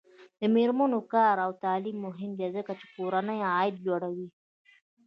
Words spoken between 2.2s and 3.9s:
دی ځکه چې کورنۍ عاید